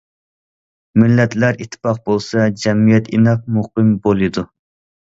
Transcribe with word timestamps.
مىللەتلەر 1.01 1.59
ئىتتىپاق 1.61 2.01
بولسا 2.09 2.49
جەمئىيەت 2.65 3.15
ئىناق، 3.21 3.49
مۇقىم 3.61 3.97
بولىدۇ. 4.09 4.51